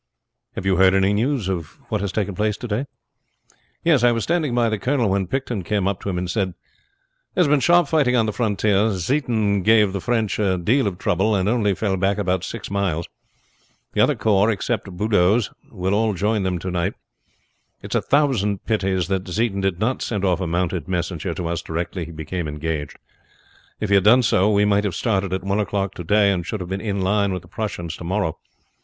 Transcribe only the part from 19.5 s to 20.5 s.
did not send off a